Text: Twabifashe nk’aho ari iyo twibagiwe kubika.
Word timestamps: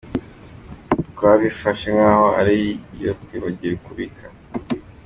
Twabifashe 1.11 1.87
nk’aho 1.95 2.25
ari 2.39 2.53
iyo 2.97 3.11
twibagiwe 3.21 3.75
kubika. 3.85 4.25